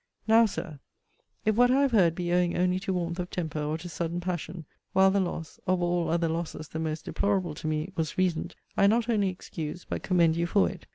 Now, 0.27 0.47
Sir, 0.47 0.79
if 1.45 1.55
what 1.55 1.69
I 1.69 1.83
have 1.83 1.91
heard 1.91 2.15
be 2.15 2.33
owing 2.33 2.57
only 2.57 2.79
to 2.79 2.93
warmth 2.93 3.19
of 3.19 3.29
temper, 3.29 3.59
or 3.59 3.77
to 3.77 3.87
sudden 3.87 4.19
passion, 4.19 4.65
while 4.93 5.11
the 5.11 5.19
loss 5.19 5.59
of 5.67 5.79
all 5.79 6.09
other 6.09 6.27
losses 6.27 6.69
the 6.69 6.79
most 6.79 7.05
deplorable 7.05 7.53
to 7.53 7.67
me 7.67 7.91
was 7.95 8.17
recent, 8.17 8.55
I 8.75 8.87
not 8.87 9.09
only 9.09 9.29
excuse, 9.29 9.85
but 9.85 10.01
commend 10.01 10.35
you 10.35 10.47
for 10.47 10.67
it. 10.71 10.87